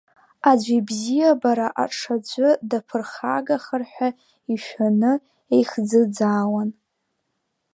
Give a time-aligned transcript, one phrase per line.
[0.49, 4.09] Аӡә ибзиабара аҽаӡәы даԥырхагахар ҳәа
[4.53, 5.11] ишәаны
[5.53, 6.69] еихӡыӡаауан.